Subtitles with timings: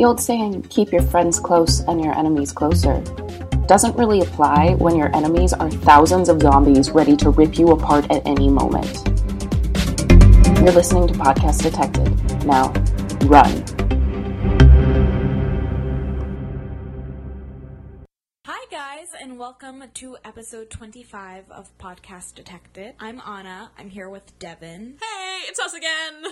[0.00, 3.02] The old saying, keep your friends close and your enemies closer,
[3.66, 8.10] doesn't really apply when your enemies are thousands of zombies ready to rip you apart
[8.10, 9.06] at any moment.
[10.56, 12.46] You're listening to Podcast Detected.
[12.46, 12.72] Now,
[13.26, 13.79] run.
[19.40, 22.92] Welcome to episode 25 of Podcast Detected.
[23.00, 23.70] I'm Anna.
[23.78, 24.98] I'm here with Devin.
[25.00, 26.24] Hey, it's us again.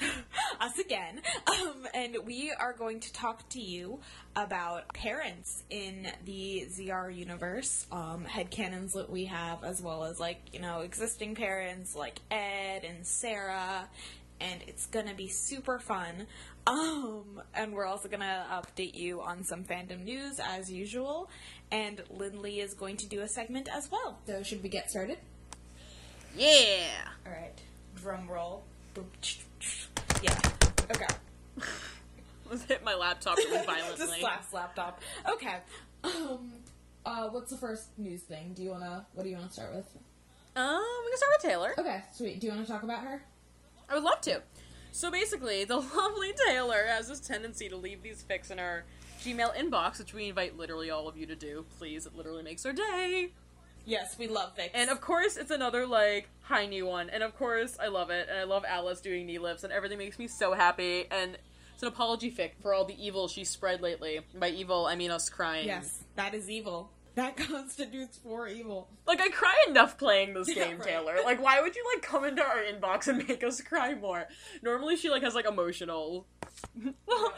[0.60, 1.20] Us again.
[1.46, 4.00] Um, and we are going to talk to you
[4.34, 10.40] about parents in the ZR universe, um, headcanons that we have, as well as, like,
[10.52, 13.88] you know, existing parents like Ed and Sarah.
[14.40, 16.26] And it's gonna be super fun.
[16.66, 21.30] Um, and we're also gonna update you on some fandom news as usual.
[21.70, 24.18] And Lindley is going to do a segment as well.
[24.26, 25.18] So, should we get started?
[26.36, 26.86] Yeah.
[27.24, 27.58] All right.
[27.96, 28.62] Drum roll.
[28.94, 29.04] Boop.
[30.22, 30.38] Yeah.
[30.90, 31.06] Okay.
[32.50, 34.20] Let's hit my laptop really Just violently.
[34.20, 35.00] slaps laptop.
[35.32, 35.56] Okay.
[36.04, 36.52] Um.
[37.04, 37.28] Uh.
[37.30, 38.52] What's the first news thing?
[38.54, 39.06] Do you wanna?
[39.14, 39.86] What do you wanna start with?
[40.54, 41.74] Um, we can start with Taylor.
[41.78, 42.02] Okay.
[42.14, 42.40] Sweet.
[42.40, 43.22] Do you wanna talk about her?
[43.88, 44.42] I would love to.
[44.92, 48.84] So basically, the lovely Taylor has this tendency to leave these fics in our
[49.22, 51.64] Gmail inbox, which we invite literally all of you to do.
[51.78, 53.30] Please, it literally makes our day.
[53.84, 54.70] Yes, we love Vix.
[54.74, 57.08] And of course, it's another like high new one.
[57.08, 58.28] And of course, I love it.
[58.28, 61.06] And I love Alice doing knee lifts, and everything makes me so happy.
[61.10, 61.38] And
[61.72, 64.20] it's an apology fic for all the evil she spread lately.
[64.34, 65.66] By evil, I mean us crying.
[65.66, 66.90] yes, that is evil.
[67.16, 68.88] That constitutes for evil.
[69.06, 70.86] Like I cry enough playing this Yeah, game, right.
[70.88, 71.16] Taylor.
[71.24, 74.26] Like why would you like come into our inbox and make us cry more?
[74.62, 76.26] Normally she like has like emotional
[77.06, 77.32] little,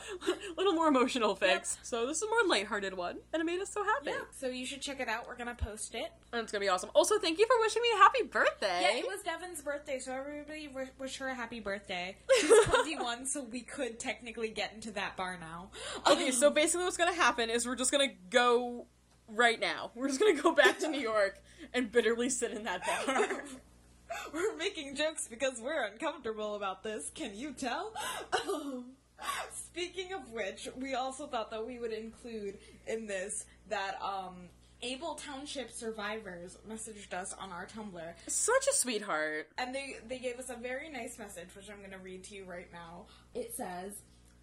[0.57, 1.77] little more emotional fics.
[1.83, 4.11] So this is a more lighthearted one and it made us so happy.
[4.11, 4.21] Yeah.
[4.37, 5.27] So you should check it out.
[5.27, 6.11] We're gonna post it.
[6.33, 6.91] And it's gonna be awesome.
[6.95, 8.81] Also, thank you for wishing me a happy birthday.
[8.83, 12.17] Yeah, it was Devin's birthday, so everybody w- wish her a happy birthday.
[12.41, 15.71] She's 21, so we could technically get into that bar now.
[16.07, 18.87] Okay, so um, basically what's gonna happen is we're just gonna go
[19.29, 19.91] right now.
[19.95, 21.39] We're just gonna go back to New York
[21.75, 23.43] and bitterly sit in that bar.
[24.33, 27.11] We're making jokes because we're uncomfortable about this.
[27.15, 27.93] Can you tell?
[28.49, 28.87] Um,
[29.53, 34.49] speaking of which, we also thought that we would include in this that um,
[34.81, 39.49] Abel Township survivors messaged us on our Tumblr, Such a sweetheart.
[39.59, 42.35] and they they gave us a very nice message, which I'm going to read to
[42.35, 43.07] you right now.
[43.35, 43.93] It says,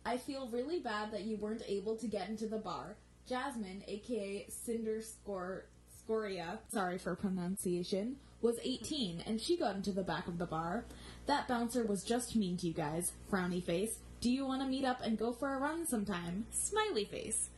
[0.05, 2.97] "I feel really bad that you weren't able to get into the bar.
[3.27, 5.63] Jasmine, aka Cinder Scor-
[5.97, 10.85] Scoria, sorry for pronunciation, was 18 and she got into the back of the bar.
[11.25, 13.13] That bouncer was just mean to you guys.
[13.31, 13.97] Frowny face.
[14.21, 16.45] Do you want to meet up and go for a run sometime?
[16.51, 17.49] Smiley face."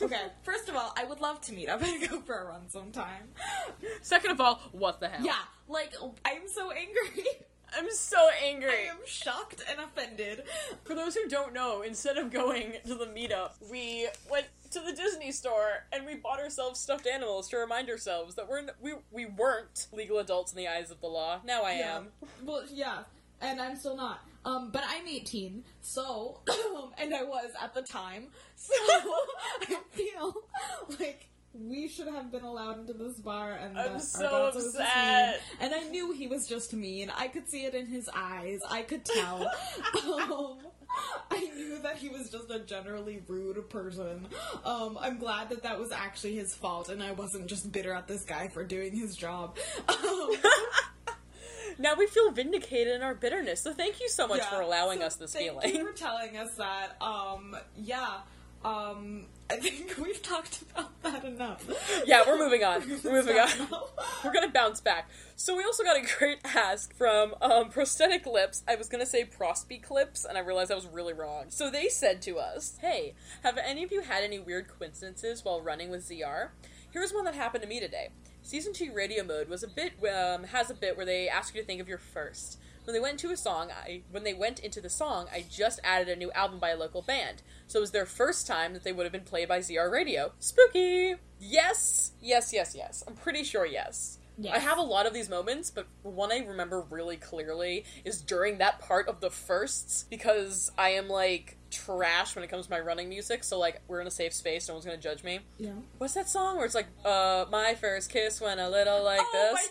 [0.00, 2.68] Okay, first of all, I would love to meet up and go for a run
[2.68, 3.28] sometime.
[4.02, 5.24] Second of all, what the hell?
[5.24, 5.92] Yeah, like
[6.24, 7.24] I'm so angry.
[7.76, 8.70] I'm so angry.
[8.70, 10.44] I am shocked and offended.
[10.84, 14.92] For those who don't know, instead of going to the meetup, we went to the
[14.92, 18.94] Disney store and we bought ourselves stuffed animals to remind ourselves that we're n- we
[19.10, 21.40] we weren't legal adults in the eyes of the law.
[21.44, 21.96] Now I Yeah.
[21.98, 22.08] am.
[22.44, 23.04] Well, yeah,
[23.40, 24.20] and I'm still not.
[24.44, 26.40] Um, but I'm 18, so
[26.98, 30.34] and I was at the time, so I feel
[31.00, 34.76] like we should have been allowed into this bar, and I'm that our so just
[34.76, 35.40] upset.
[35.60, 37.10] And I knew he was just mean.
[37.16, 38.60] I could see it in his eyes.
[38.68, 39.42] I could tell.
[40.06, 40.58] um,
[41.30, 44.26] I knew that he was just a generally rude person.
[44.64, 48.06] Um, I'm glad that that was actually his fault, and I wasn't just bitter at
[48.08, 49.56] this guy for doing his job.
[49.88, 50.30] Um,
[51.80, 53.60] Now we feel vindicated in our bitterness.
[53.62, 54.50] So thank you so much Yeah.
[54.50, 55.76] for allowing So us this thank feeling.
[55.76, 56.96] you for telling us that.
[57.00, 58.16] Um, yeah.
[58.64, 61.64] Um, I think we've talked about that enough.
[62.04, 62.82] Yeah, we're moving on.
[63.04, 63.48] We're moving on.
[64.24, 65.08] We're gonna bounce back.
[65.36, 68.64] So we also got a great ask from um, Prosthetic Lips.
[68.66, 71.46] I was gonna say Prosby Clips, and I realized I was really wrong.
[71.50, 75.62] So they said to us, "Hey, have any of you had any weird coincidences while
[75.62, 76.50] running with ZR?
[76.90, 78.08] Here's one that happened to me today.
[78.42, 81.60] Season two radio mode was a bit um, has a bit where they ask you
[81.60, 82.58] to think of your first.
[82.88, 85.78] When they went into a song, I when they went into the song, I just
[85.84, 87.42] added a new album by a local band.
[87.66, 90.32] So it was their first time that they would have been played by ZR Radio.
[90.38, 91.16] Spooky.
[91.38, 93.04] Yes, yes, yes, yes.
[93.06, 94.16] I'm pretty sure yes.
[94.38, 94.54] Yes.
[94.54, 98.56] I have a lot of these moments, but one I remember really clearly is during
[98.58, 102.80] that part of the firsts because I am like trash when it comes to my
[102.80, 103.44] running music.
[103.44, 105.40] So like we're in a safe space, no one's gonna judge me.
[105.58, 105.72] Yeah.
[105.98, 109.30] What's that song where it's like, uh, my first kiss went a little like oh,
[109.32, 109.68] this?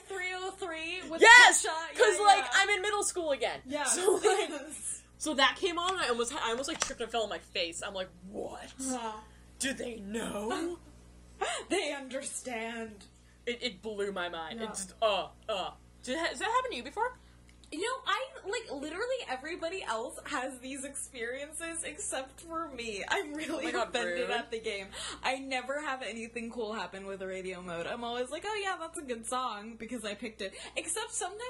[0.59, 2.50] 3OH!3 with Yes, because Yeah, like yeah.
[2.56, 3.59] I'm in middle school again.
[3.68, 3.83] Yeah.
[3.86, 4.50] So like,
[5.18, 7.39] so that came on, and I almost, I almost like tripped and fell on my
[7.39, 7.81] face.
[7.86, 8.68] I'm like, what?
[9.59, 10.77] Do they know?
[11.69, 13.06] they understand.
[13.45, 14.59] It, it blew my mind.
[14.59, 14.65] Yeah.
[14.65, 15.71] It just, uh, uh.
[16.04, 17.18] Did, has that happened to you before?
[17.69, 23.03] You know, I like literally everybody else has these experiences except for me.
[23.09, 24.87] I'm really Oh offended at the game.
[25.21, 27.85] I never have anything cool happen with a radio mode.
[27.85, 30.53] I'm always like, oh yeah, that's a good song because I picked it.
[30.77, 31.41] Except sometimes,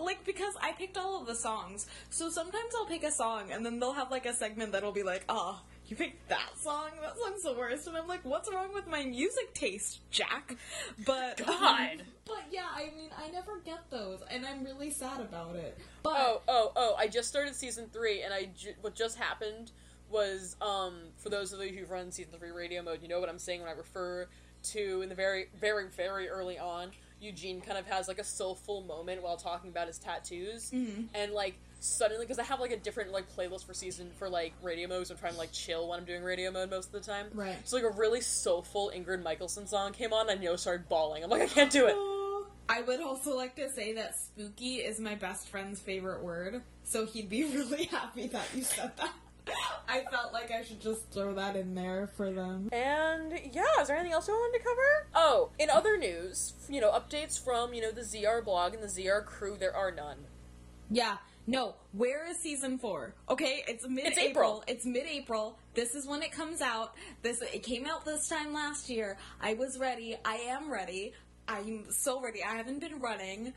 [0.00, 1.86] like, because I picked all of the songs.
[2.08, 5.02] So sometimes I'll pick a song and then they'll have like a segment that'll be
[5.02, 6.90] like, oh, you picked that song?
[7.00, 7.86] That song's the worst.
[7.86, 10.56] And I'm like, what's wrong with my music taste, Jack?
[11.04, 12.02] But God.
[12.24, 15.78] but yeah, I mean, I never get those, and I'm really sad about it.
[16.02, 16.94] But Oh, oh, oh!
[16.98, 19.70] I just started season three, and I ju- what just happened
[20.08, 23.28] was um for those of you who've run season three radio mode, you know what
[23.28, 24.28] I'm saying when I refer
[24.64, 26.90] to in the very, very, very early on.
[27.20, 31.54] Eugene kind of has like a soulful moment while talking about his tattoos, and like
[31.86, 35.10] suddenly because I have like a different like playlist for season for like radio modes.
[35.10, 37.26] I'm trying to like chill when I'm doing radio mode most of the time.
[37.32, 37.56] Right.
[37.64, 41.24] So like a really soulful Ingrid Michaelson song came on, and I know started bawling.
[41.24, 41.96] I'm like, I can't do it.
[42.68, 47.06] I would also like to say that spooky is my best friend's favorite word, so
[47.06, 49.12] he'd be really happy that you said that.
[49.88, 52.68] I felt like I should just throw that in there for them.
[52.72, 55.06] And yeah, is there anything else we wanted to cover?
[55.14, 58.88] Oh, in other news, you know, updates from, you know, the ZR blog and the
[58.88, 60.18] ZR crew, there are none.
[60.90, 63.14] Yeah, no, where is season four?
[63.28, 64.24] Okay, it's mid April.
[64.28, 64.64] April.
[64.66, 65.58] It's mid April.
[65.74, 66.94] This is when it comes out.
[67.22, 69.16] This it came out this time last year.
[69.40, 70.16] I was ready.
[70.24, 71.12] I am ready.
[71.48, 72.42] I'm so ready.
[72.42, 73.52] I haven't been running.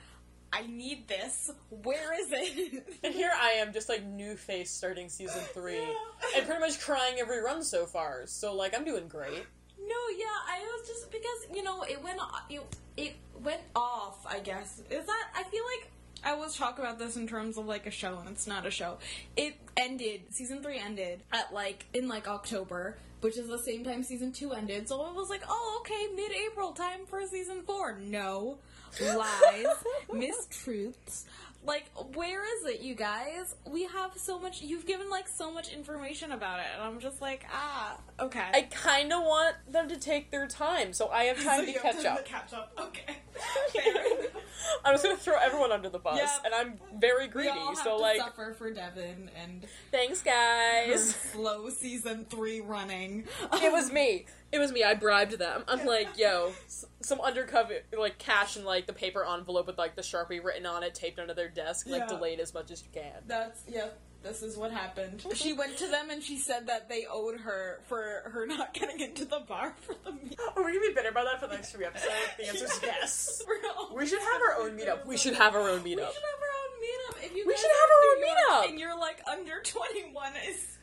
[0.52, 1.52] I need this.
[1.70, 2.86] Where is it?
[3.04, 5.80] And here I am, just like new face starting season three,
[6.36, 8.24] and pretty much crying every run so far.
[8.26, 9.46] So like, I'm doing great.
[9.80, 12.62] No, yeah, I was just because you know it went o- it,
[12.98, 14.26] it went off.
[14.28, 15.92] I guess is that I feel like
[16.24, 18.72] I always talk about this in terms of like a show, and it's not a
[18.72, 18.98] show.
[19.38, 24.04] It ended season three ended at like in like October, which is the same time
[24.04, 24.88] season two ended.
[24.88, 27.98] So I was like, oh okay, mid April, time for season four.
[28.00, 28.58] No
[29.02, 29.66] lies,
[30.10, 31.24] mistruths.
[31.66, 33.54] Like, where is it, you guys?
[33.70, 34.62] We have so much.
[34.62, 38.48] You've given like so much information about it, and I'm just like, ah, okay.
[38.54, 41.80] I kind of want them to take their time, so I have time So to
[41.80, 42.26] catch up.
[42.26, 42.72] catch up.
[42.80, 43.18] Okay.
[44.86, 46.30] I'm just gonna throw everyone under the bus, Yep.
[46.46, 47.52] and I'm very greedy.
[47.84, 51.14] So like, suffer for Devin and thanks guys.
[51.34, 53.26] slow season three running.
[53.54, 54.26] It was me.
[54.52, 54.84] It was me.
[54.84, 55.64] I bribed them.
[55.68, 56.52] I'm like, yo,
[57.02, 60.84] some undercover like cash in like the paper envelope with like the sharpie written on
[60.84, 62.08] it, taped under their desk, like Yeah.
[62.08, 63.14] delayed as much as you can.
[63.28, 63.88] That's yeah.
[64.22, 65.24] This is what happened.
[65.36, 69.00] She went to them and she said that they owed her for her not getting
[69.00, 70.36] into the bar for the meal.
[70.58, 72.12] Are we gonna be bitter about that for the next few episodes?
[72.38, 73.44] The answer is yes.
[73.48, 75.06] We're We should have our own meetup.
[75.06, 75.86] We should have our own meetup.
[75.86, 77.26] We should have our own meetup.
[77.26, 78.24] If you We should have our own
[78.66, 78.70] meetup.
[78.72, 80.34] and you're like under 21,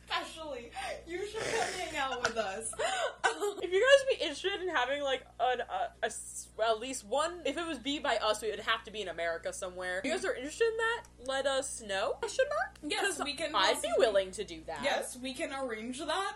[0.09, 0.71] especially,
[1.07, 2.71] you should come hang out with us.
[3.61, 6.11] If you guys be interested in having like an, uh, a, a
[6.57, 9.01] well, at least one, if it was be by us, it would have to be
[9.01, 9.99] in America somewhere.
[9.99, 12.13] If you guys are interested in that, let us know.
[12.19, 12.77] Question mark?
[12.91, 14.79] Yes, we can I'd be willing to do that.
[14.83, 16.33] Yes, we can arrange that.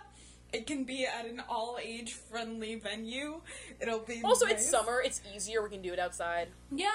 [0.54, 3.42] It can be at an all age friendly venue.
[3.80, 4.56] It'll be Also, nice.
[4.56, 5.02] it's summer.
[5.04, 5.64] It's easier.
[5.64, 6.50] We can do it outside.
[6.72, 6.90] Yeah,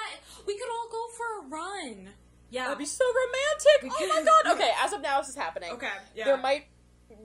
[0.47, 2.11] we could all go for a run.
[2.51, 2.65] Yeah.
[2.65, 3.99] That'd be so romantic.
[4.01, 4.55] Oh my god.
[4.57, 5.73] Okay, as of now, this is happening.
[5.73, 5.89] okay.
[6.15, 6.25] Yeah.
[6.27, 6.67] There might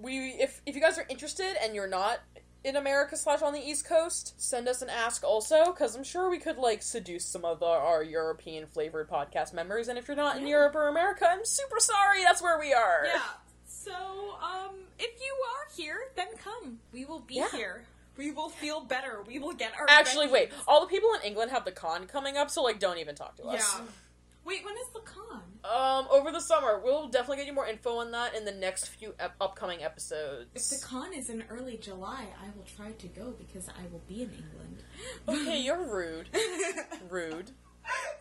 [0.01, 2.19] we if if you guys are interested and you're not
[2.63, 6.29] in America slash on the East Coast, send us an ask also because I'm sure
[6.29, 9.87] we could like seduce some of the, our European flavored podcast members.
[9.87, 12.23] And if you're not in Europe or America, I'm super sorry.
[12.23, 13.05] That's where we are.
[13.07, 13.21] Yeah.
[13.65, 16.77] So, um, if you are here, then come.
[16.93, 17.49] We will be Yeah.
[17.49, 17.83] here.
[18.15, 19.23] We will feel better.
[19.25, 19.87] We will get our.
[19.89, 20.51] Actually, wait.
[20.67, 23.37] All the people in England have the con coming up, so like, don't even talk
[23.37, 23.75] to us.
[23.79, 23.85] Yeah.
[24.43, 25.41] Wait, when is the con?
[25.63, 28.87] Um, over the summer, we'll definitely get you more info on that in the next
[28.89, 30.49] few ep- upcoming episodes.
[30.53, 34.01] If the con is in early July, I will try to go because I will
[34.07, 34.83] be in England.
[35.27, 36.27] okay, you're rude.
[37.09, 37.51] Rude.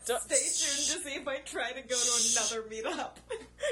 [0.07, 3.17] Don't- Stay tuned to see if I try to go to another meetup.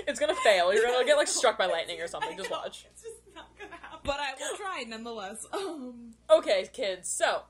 [0.06, 0.72] It's gonna fail.
[0.74, 2.36] You're gonna get like struck by lightning or something.
[2.36, 2.86] Just watch.
[2.92, 3.98] It's just not gonna happen.
[4.04, 5.46] But I will try nonetheless.
[5.52, 7.08] Um, Okay, kids.
[7.08, 7.42] So,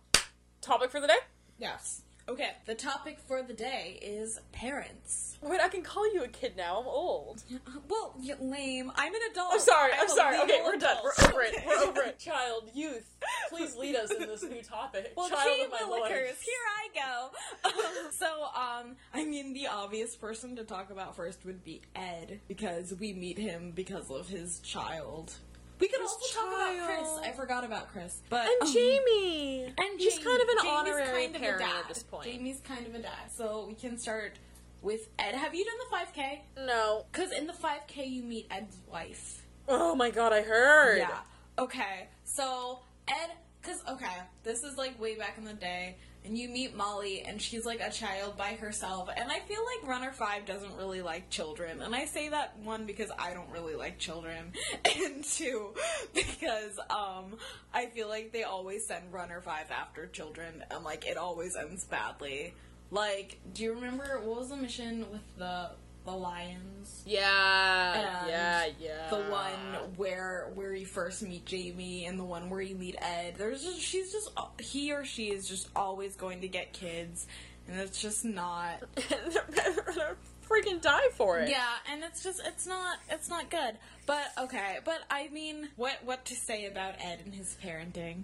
[0.61, 1.19] topic for the day.
[1.59, 2.03] yes.
[2.29, 2.51] Okay.
[2.67, 5.39] The topic for the day is parents.
[5.41, 6.79] Wait, I can call you a kid now.
[6.81, 7.43] I'm old.
[7.89, 8.93] Well, y- lame.
[8.97, 9.55] I'm an adult.
[9.55, 9.93] I'm sorry.
[9.95, 10.39] I'm I'm sorry.
[10.43, 10.99] Okay, we're done.
[10.99, 11.05] adult.
[11.19, 11.55] We're over it.
[11.67, 12.19] We're over it.
[12.19, 13.09] Child, youth,
[13.49, 15.13] please lead us in this new topic.
[15.17, 17.71] Well, Child of my willikers, here I go.
[18.11, 22.95] so, um, I mean, the obvious person to talk about first would be Ed, because
[22.99, 25.33] we meet him because of his child.
[25.81, 27.09] We could His also talk about Chris.
[27.23, 28.21] I forgot about Chris.
[28.29, 29.65] But, And um, Jamie.
[29.67, 30.25] And he's Jamie.
[30.25, 31.77] kind of an Jamie's honorary kind of a parent dad.
[31.83, 32.25] at this point.
[32.25, 33.31] Jamie's kind of a dad.
[33.35, 34.39] So we can start
[34.83, 35.35] with Ed.
[35.35, 36.67] Have you done the 5K?
[36.67, 37.07] No.
[37.13, 39.45] Because in the 5K, you meet Ed's wife.
[39.69, 40.99] Oh my god, I heard.
[40.99, 41.19] Yeah.
[41.59, 42.09] Okay.
[42.25, 43.31] So Ed,
[43.61, 44.07] because okay,
[44.45, 45.97] this is like way back in the day,
[46.29, 49.09] and you meet Molly, and she's like a child by herself.
[49.17, 51.81] And I feel like Runner 5 doesn't really like children.
[51.81, 54.53] And I say that, one, because I don't really like children,
[54.85, 55.73] and two,
[56.15, 57.39] because um,
[57.73, 61.85] I feel like they always send Runner 5 after children, and like it always ends
[61.85, 62.55] badly.
[62.91, 65.71] Like, do you remember what was the mission with the
[66.11, 67.03] the lions?
[67.07, 69.11] Yeah, yeah, yeah.
[69.11, 73.35] The one where where you first meet Jamie and the one where you meet Ed.
[73.37, 77.27] There's just she's just he or she is just always going to get kids,
[77.67, 78.83] and it's just not.
[80.49, 81.51] freaking die for it.
[81.51, 83.77] Yeah, and it's just it's not it's not good.
[84.07, 88.23] But okay, but I mean, what what to say about Ed and his parenting?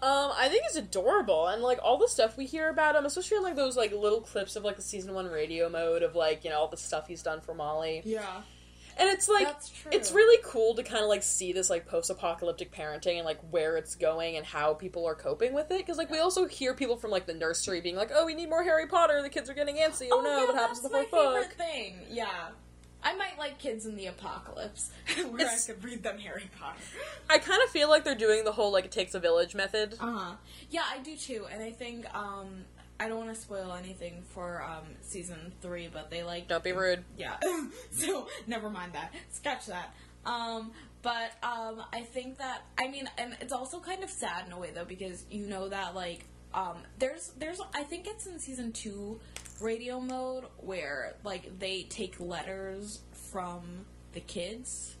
[0.00, 3.40] Um, I think it's adorable, and like all the stuff we hear about him, especially
[3.40, 6.50] like those like little clips of like the season one radio mode of like you
[6.50, 8.42] know all the stuff he's done for Molly, Yeah,
[8.96, 9.48] and it's like
[9.90, 13.76] it's really cool to kind of like see this like post-apocalyptic parenting and like where
[13.76, 15.78] it's going and how people are coping with it.
[15.78, 18.48] Because like we also hear people from like the nursery being like, "Oh, we need
[18.48, 19.20] more Harry Potter.
[19.20, 20.08] The kids are getting antsy.
[20.12, 21.98] Oh, no, yeah, what happens in the fourth book?" thing.
[22.08, 22.50] Yeah.
[23.02, 24.90] I might like kids in the apocalypse,
[25.30, 26.80] where It's- I could read them Harry Potter.
[27.30, 29.94] I kind of feel like they're doing the whole like it takes a village method.
[30.00, 30.34] Uh huh.
[30.70, 32.64] Yeah, I do too, and I think um,
[32.98, 36.72] I don't want to spoil anything for um, season three, but they like Don't be
[36.72, 37.04] rude.
[37.16, 37.36] yeah.
[37.92, 39.14] so never mind that.
[39.30, 39.94] Scratch that.
[40.26, 44.52] Um, but um, I think that I mean, and it's also kind of sad in
[44.52, 46.24] a way though because you know that like
[46.58, 49.20] um, there's there's I think it's in season two
[49.60, 53.00] radio mode where like they take letters
[53.30, 53.62] from
[54.12, 54.96] the kids.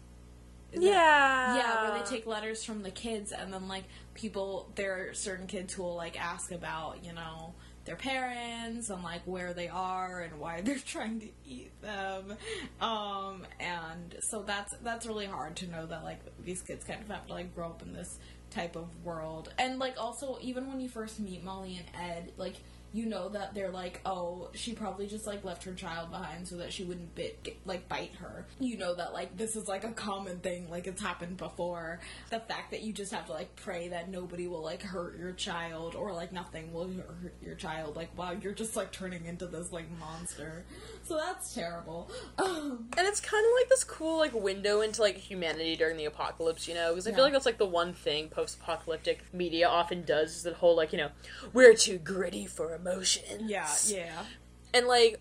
[0.72, 1.56] Is that- Yeah.
[1.56, 3.84] yeah, where they take letters from the kids, and then like
[4.14, 7.54] people, there are certain kids who will like ask about, you know,
[7.86, 12.36] their parents and like where they are and why they're trying to eat them,
[12.82, 17.08] um, and so that's that's really hard to know that like these kids kind of
[17.08, 18.18] have to like grow up in this
[18.50, 22.56] type of world, and like also even when you first meet Molly and Ed, like
[22.92, 26.56] you know that they're like, oh, she probably just like left her child behind so
[26.56, 28.46] that she wouldn't bit get, like bite her.
[28.58, 32.00] You know that like this is like a common thing, like it's happened before.
[32.30, 35.32] The fact that you just have to like pray that nobody will like hurt your
[35.32, 37.96] child or like nothing will hurt your child.
[37.96, 40.64] Like wow, you're just like turning into this like monster.
[41.04, 42.10] So that's terrible.
[42.38, 46.06] Um, And it's kind of like this cool like window into like humanity during the
[46.06, 46.90] apocalypse, you know?
[46.92, 47.16] Because I Yeah.
[47.16, 50.92] feel like that's like the one thing post-apocalyptic media often does is that whole like
[50.92, 51.10] you know
[51.52, 53.48] we're too gritty for emotion.
[53.48, 53.68] yeah.
[53.86, 54.24] Yeah.
[54.74, 55.20] And like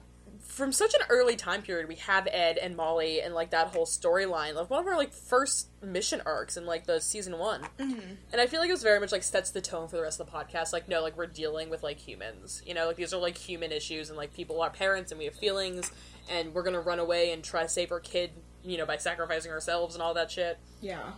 [0.58, 3.86] from such an early time period, we have Ed and Molly and like that whole
[3.86, 7.62] storyline like one of our like first mission arcs in like the season one.
[7.78, 8.14] Mm-hmm.
[8.32, 10.20] And I feel like it was very much like sets the tone for the rest
[10.20, 10.74] of the podcast.
[10.74, 12.62] Like no, like we're dealing with like humans.
[12.66, 15.26] You know, like these are like human issues and like people are parents and we
[15.26, 15.92] have feelings
[16.30, 18.32] and we're gonna run away and try to save our kid.
[18.64, 20.58] You know, by sacrificing ourselves and all that shit.
[20.82, 21.12] Yeah.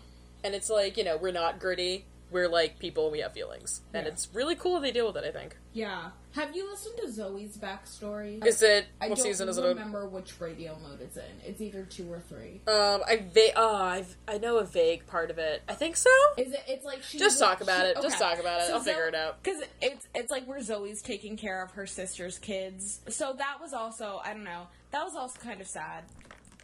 [0.43, 2.05] And it's like you know we're not gritty.
[2.31, 3.05] We're like people.
[3.05, 4.12] and We have feelings, and Yeah.
[4.12, 5.24] it's really cool they deal with it.
[5.27, 5.57] I think.
[5.74, 6.12] Yeah.
[6.36, 8.45] Have you listened to Zoe's backstory?
[8.45, 9.62] Is it I what don't season is it?
[9.63, 9.67] in?
[9.69, 11.24] remember which radio mode it's in.
[11.43, 12.62] It's either two or three.
[12.67, 15.63] Um, I va- oh, I've, I know a vague part of it.
[15.67, 16.09] I think so.
[16.38, 16.63] Is it?
[16.67, 17.17] It's like she.
[17.17, 17.98] Just talk about it.
[18.01, 18.71] Just talk about it.
[18.71, 19.41] I'll figure it out.
[19.43, 23.01] Because it's it's like where Zoe's taking care of her sister's kids.
[23.09, 24.67] So that was also I don't know.
[24.91, 26.03] That was also kind of sad,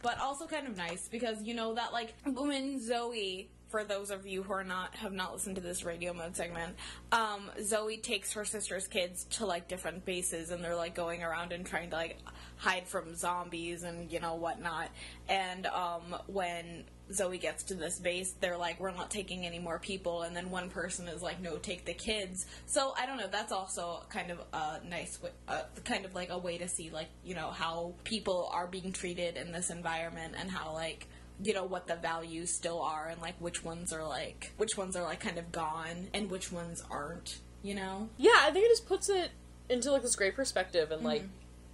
[0.02, 3.50] but also kind of nice because you know that like woman Zoe.
[3.68, 6.76] For those of you who are not have not listened to this radio mode segment,
[7.12, 11.52] um, Zoe takes her sister's kids to like different bases, and they're like going around
[11.52, 12.18] and trying to like
[12.56, 14.90] hide from zombies and you know whatnot.
[15.28, 19.78] And um, when Zoe gets to this base, they're like, we're not taking any more
[19.78, 22.46] people, and then one person is like, no, take the kids.
[22.66, 23.28] So I don't know.
[23.30, 26.90] That's also kind of a nice, way, uh, kind of like a way to see
[26.90, 31.06] like you know how people are being treated in this environment and how like
[31.42, 34.96] you know what the values still are and like which ones are like which ones
[34.96, 37.40] are like kind of gone and which ones aren't.
[37.62, 38.08] You know.
[38.16, 39.32] Yeah, I think it just puts it
[39.68, 41.24] into like this great perspective, and like,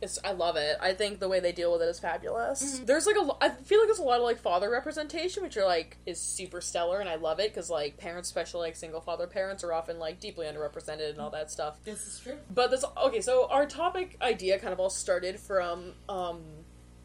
[0.01, 0.77] it's I love it.
[0.81, 2.81] I think the way they deal with it is fabulous.
[2.85, 5.65] There's like a, I feel like there's a lot of like father representation, which are
[5.65, 9.27] like is super stellar, and I love it because like parents, especially like single father
[9.27, 11.77] parents, are often like deeply underrepresented and all that stuff.
[11.85, 12.39] This is true.
[12.53, 16.41] But this okay, so our topic idea kind of all started from um,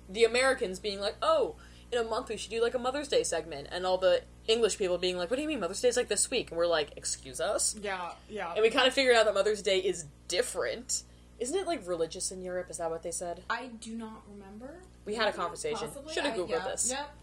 [0.10, 1.56] the Americans being like, oh,
[1.92, 4.78] in a month we should do like a Mother's Day segment, and all the English
[4.78, 6.52] people being like, what do you mean Mother's Day is like this week?
[6.52, 7.76] And we're like, excuse us.
[7.82, 8.12] Yeah.
[8.30, 8.54] Yeah.
[8.54, 11.04] And we kind of figured out that Mother's Day is different.
[11.40, 12.70] Isn't it like religious in Europe?
[12.70, 13.44] Is that what they said?
[13.50, 14.80] I do not remember.
[15.06, 15.90] We had a conversation.
[16.12, 16.90] Should have I- googled yeah, this.
[16.90, 17.16] Yep.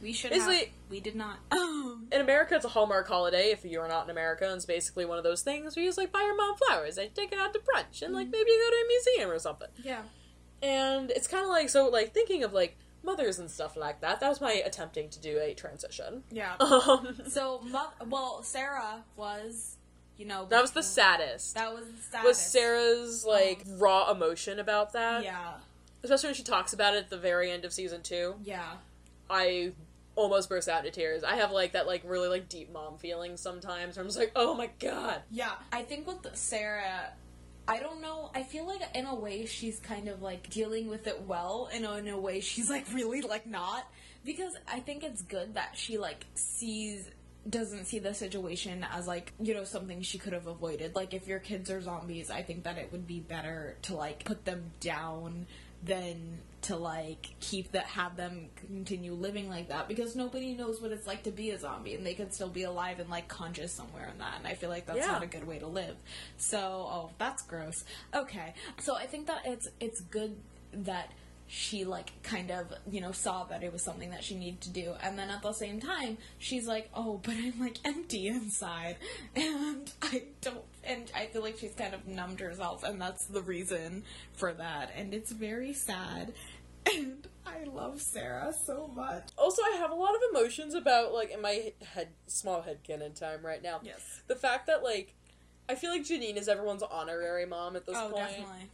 [0.00, 0.68] We should Basically- have.
[0.90, 1.38] We did not.
[1.52, 3.50] In America, it's a Hallmark holiday.
[3.50, 5.98] If you're not in America, and it's basically one of those things where you just
[5.98, 8.30] like buy your mom flowers and take her out to brunch, and like mm-hmm.
[8.30, 9.68] maybe you go to a museum or something.
[9.84, 10.02] yeah.
[10.62, 14.20] And it's kind of like so, like thinking of like mothers and stuff like that.
[14.20, 16.22] That was my attempting to do a transition.
[16.30, 16.54] Yeah.
[16.60, 19.76] Um, So, mo- well, Sarah was
[20.16, 20.46] you know.
[20.46, 21.54] That was the saddest.
[21.54, 22.24] That was the saddest.
[22.26, 25.22] was Sarah's like raw emotion about that.
[25.24, 25.54] Yeah,
[26.02, 28.34] Especially when she talks about it at the very end of season two.
[28.44, 28.72] yeah.
[29.30, 29.72] I
[30.16, 31.22] almost burst out into tears.
[31.22, 33.96] I have like that like really like deep mom feeling sometimes.
[33.96, 35.20] Where I'm just like, oh my god.
[35.30, 37.10] Yeah, I think with Sarah,
[37.68, 38.30] I don't know.
[38.34, 41.84] I feel like in a way she's kind of like dealing with it well, and
[41.84, 43.86] in a way she's like really like not
[44.24, 47.10] because I think it's good that she like sees
[47.48, 51.26] doesn't see the situation as like you know something she could have avoided like if
[51.26, 54.70] your kids are zombies i think that it would be better to like put them
[54.80, 55.46] down
[55.84, 60.90] than to like keep that have them continue living like that because nobody knows what
[60.90, 63.72] it's like to be a zombie and they could still be alive and like conscious
[63.72, 65.06] somewhere in that and i feel like that's Yeah.
[65.12, 65.96] not a good way to live.
[66.36, 67.84] So oh that's gross.
[68.14, 68.54] Okay.
[68.80, 70.36] So i think that it's it's good
[70.72, 71.12] that
[71.50, 74.70] she like kind of you know saw that it was something that she needed to
[74.70, 74.92] do.
[75.02, 78.96] And then at the same time she's like oh but i'm like empty inside.
[79.34, 83.42] And i don't and i feel like she's kind of numbed herself and that's the
[83.42, 84.92] reason for that.
[84.94, 86.32] And it's very sad.
[86.94, 89.28] And i love sarah so much.
[89.36, 93.14] Also, I have a lot of emotions about like in my head, small head canon
[93.14, 93.80] time right now.
[93.82, 94.20] yes.
[94.26, 95.14] The fact that like,
[95.68, 98.28] I feel like Janine is everyone's honorary mom at this oh point.
[98.28, 98.70] definitely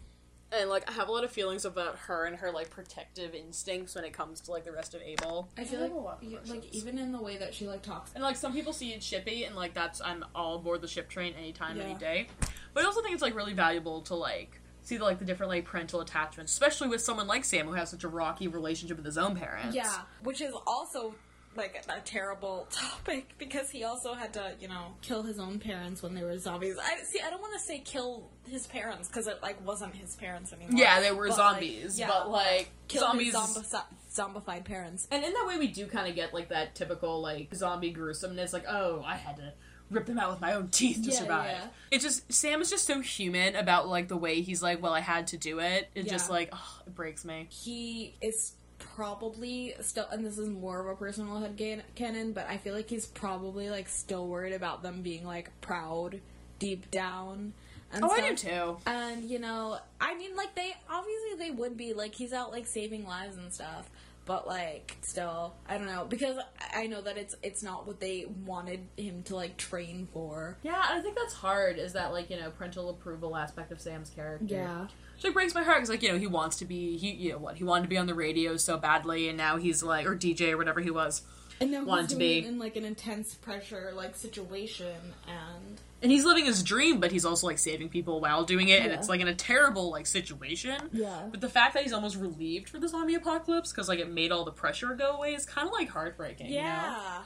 [0.52, 3.94] and like I have a lot of feelings about her and her like protective instincts
[3.94, 5.48] when it comes to like the rest of Abel.
[5.56, 7.66] i feel I have a lot like of like even in the way that she
[7.66, 10.80] like talks And like some people see it shippy, and like that's I'm all aboard
[10.80, 12.28] the ship train anytime, any day.
[12.72, 15.50] But I also think it's like really valuable to like see the like the different
[15.50, 19.06] like parental attachments, especially with someone like Sam who has such a rocky relationship with
[19.06, 19.74] his own parents.
[19.74, 21.14] Yeah, which is also
[21.56, 26.02] like a terrible topic because he also had to, you know, kill his own parents
[26.02, 26.76] when they were zombies.
[26.82, 27.20] I see.
[27.20, 30.78] I don't want to say kill his parents because it like wasn't his parents anymore.
[30.78, 33.34] Yeah, they were But, zombies, like, yeah, but like kill zombies.
[33.34, 33.84] his zombi-
[34.14, 35.08] zombified parents.
[35.10, 38.52] and in that way, we do kind of get like that typical like zombie gruesomeness.
[38.52, 39.52] Like, oh, I had to
[39.90, 41.50] rip them out with my own teeth to Yeah, survive.
[41.50, 41.66] yeah.
[41.90, 45.00] It's just Sam is just so human about like the way he's like, well, I
[45.00, 45.88] had to do it.
[45.94, 47.46] It just like oh, it breaks me.
[47.50, 51.60] He is probably still, and this is more of a personal head
[51.94, 56.20] canon, but I feel like he's probably like still worried about them being like proud
[56.58, 57.52] deep down.
[57.92, 58.76] And Oh, I do too.
[58.86, 62.66] And you know, I mean, like they obviously they would be like he's out like
[62.66, 63.88] saving lives and stuff,
[64.26, 66.38] but like still, I don't know because
[66.74, 70.58] I know that it's it's not what they wanted him to like train for.
[70.62, 71.78] Yeah, I think that's hard.
[71.78, 74.46] Is that like you know parental approval aspect of Sam's character?
[74.46, 74.86] Yeah.
[75.18, 77.32] So it breaks my heart because like you know he wants to be he you
[77.32, 80.06] know what he wanted to be on the radio so badly and now he's like
[80.06, 81.22] or DJ or whatever he was
[81.60, 82.44] And now Wanted he's to be.
[82.44, 84.94] in like an intense pressure like situation,
[85.28, 88.82] and and he's living his dream but he's also like saving people while doing it
[88.82, 90.90] and it's like in a terrible like situation.
[90.92, 91.28] Yeah.
[91.30, 94.30] But the fact that he's almost relieved for the zombie apocalypse because like it made
[94.30, 96.48] all the pressure go away is kind of like heartbreaking.
[96.48, 96.60] You know?
[96.60, 97.22] yeah,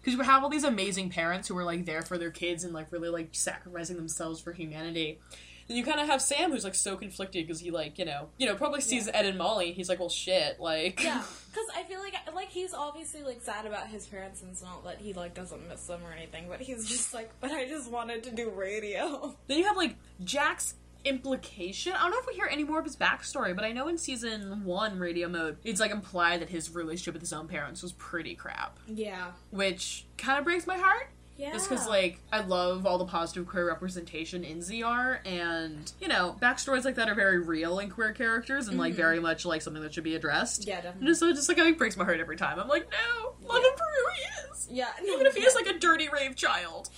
[0.00, 2.72] because you have all these amazing parents who are like there for their kids and
[2.72, 5.18] like really like sacrificing themselves for humanity.
[5.72, 8.28] Then you kind of have Sam who's like so conflicted because he like you know
[8.36, 11.22] you know probably sees Ed and Molly he's like well shit like yeah.
[11.52, 14.84] Because I feel like like he's obviously like sad about his parents, and it's not
[14.84, 17.90] that he like doesn't miss them or anything, but he's just like, but I just
[17.90, 19.34] wanted to do radio.
[19.48, 21.92] then you have like Jack's implication.
[21.92, 23.98] I don't know if we hear any more of his backstory, but I know in
[23.98, 27.92] season one radio mode it's like implied that his relationship with his own parents was
[27.92, 29.32] pretty crap, Yeah.
[29.50, 31.08] which kind of breaks my heart.
[31.42, 31.50] Yeah.
[31.50, 36.36] Just because, like, I love all the positive queer representation in ZR, and, you know,
[36.40, 39.82] backstories like that are very real in queer characters and, like, very much, like, something
[39.82, 40.60] that should be addressed.
[40.60, 40.70] Mm-hmm.
[40.70, 41.08] Yeah, definitely.
[41.08, 42.60] just, so it just, like, it breaks my heart every time.
[42.60, 43.70] I'm like, no, love Yeah.
[43.70, 44.68] him for who he is.
[44.70, 46.90] Yeah, Even if he is, like, a dirty rave child.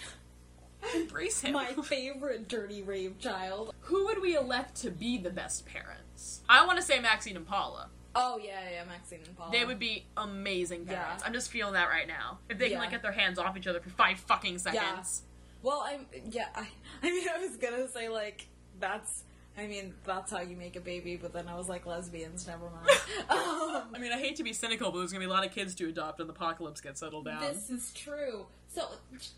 [0.95, 1.55] Embrace him.
[1.55, 3.73] my favorite dirty rave child.
[3.81, 6.43] who would we elect to be the best parents?
[6.51, 7.89] I want to say Maxine and Paula.
[8.17, 9.51] Oh yeah, yeah, Maxine and Paul.
[9.51, 11.23] They would be amazing parents.
[11.23, 11.27] Yeah.
[11.27, 12.39] I'm just feeling that right now.
[12.49, 12.73] If they Yeah.
[12.73, 15.23] can, like, get their hands off each other for five fucking seconds.
[15.25, 15.31] Yeah.
[15.63, 16.49] Well, I'm yeah.
[16.55, 16.67] I,
[17.03, 18.47] I mean, I was gonna say like
[18.81, 19.25] that's.
[19.57, 22.65] I mean, that's how you make a baby, but then I was like, lesbians, never
[22.71, 22.89] mind.
[23.31, 25.53] um, I mean, I hate to be cynical, but there's gonna be a lot of
[25.53, 27.41] kids to adopt when the apocalypse gets settled down.
[27.41, 28.47] this is true.
[28.69, 28.89] So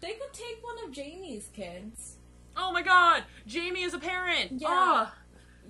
[0.01, 2.17] they could take one of Jamie's kids.
[2.57, 3.25] Oh my god!
[3.47, 4.53] Jamie is a parent!
[4.53, 4.69] Yeah.
[4.71, 5.15] Ah,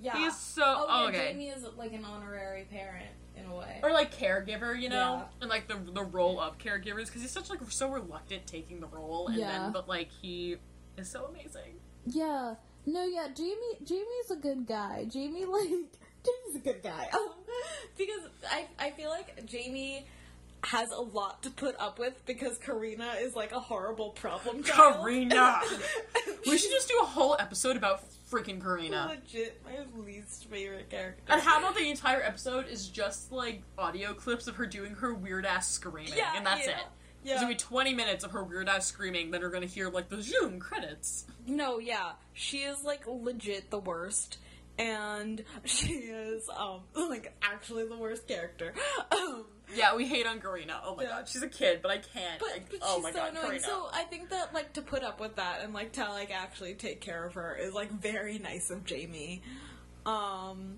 [0.01, 0.17] Yeah.
[0.17, 0.63] He's so.
[0.65, 1.31] oh, yeah, okay.
[1.31, 3.79] Jamie is like an honorary parent in a way.
[3.83, 5.23] Or like caregiver, you know, Yeah.
[5.41, 8.87] and like the the role of caregivers because he's such like so reluctant taking the
[8.87, 9.51] role, and Yeah.
[9.63, 10.57] then but like he
[10.97, 11.79] is so amazing.
[12.05, 12.55] Yeah.
[12.85, 15.05] No, yeah, Jamie Jamie's a good guy.
[15.05, 17.09] Jamie like Jamie's a good guy.
[17.13, 17.29] Um,
[17.97, 20.05] because I I feel like Jamie
[20.67, 24.97] has a lot to put up with because Karina is like a horrible problem child.
[24.97, 25.61] Karina!
[26.45, 29.07] We should just do a whole episode about freaking Karina.
[29.09, 31.21] legit my least favorite character.
[31.27, 35.13] And how about the entire episode is just like audio clips of her doing her
[35.13, 36.71] weird ass screaming, yeah, and that's yeah.
[36.71, 36.77] it.
[37.23, 37.33] Yeah.
[37.33, 40.07] There's gonna be 20 minutes of her weird ass screaming, then you're gonna hear like
[40.07, 41.25] the zoom credits.
[41.45, 42.11] No, yeah.
[42.33, 44.37] She is like legit the worst.
[44.79, 48.73] And she is um like actually the worst character.
[49.11, 50.79] Um Yeah, we hate on Garina.
[50.85, 51.09] Oh my Yeah.
[51.09, 52.39] god, she's a kid, but I can't.
[52.39, 53.45] but, I- but oh she's my so god, annoying.
[53.47, 53.63] Karina.
[53.63, 56.75] So I think that like to put up with that and like to like actually
[56.75, 59.41] take care of her is like very nice of Jamie.
[60.05, 60.77] Um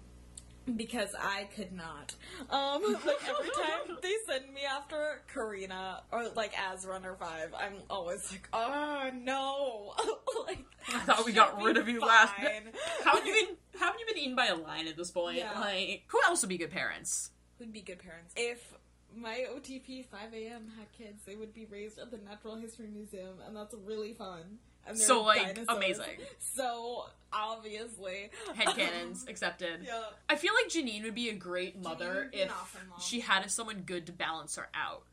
[0.75, 2.15] because I could not.
[2.49, 7.75] Um like every time they send me after Karina or like as runner 5, I'm
[7.89, 9.93] always like, "Oh no."
[10.47, 12.33] like I thought we got rid of you last.
[12.35, 12.73] fine.
[13.03, 13.79] Haven't you been?
[13.79, 15.37] Haven't you been eaten by a lion at this point?
[15.37, 15.59] Yeah.
[15.59, 17.31] Like, who else would be good parents?
[17.57, 18.33] Who would be good parents.
[18.35, 18.73] If
[19.15, 20.71] my OTP 5 a.m.
[20.77, 24.59] had kids, they would be raised at the Natural History Museum, and that's really fun.
[24.95, 25.67] So, like, dinosaurs.
[25.69, 26.17] amazing.
[26.39, 29.81] So obviously, head Headcanons accepted.
[29.85, 30.01] Yeah.
[30.27, 33.19] I feel like Janine would be a great mother would be an if awesome she
[33.19, 35.03] had someone good to balance her out.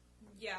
[0.40, 0.54] Yeah.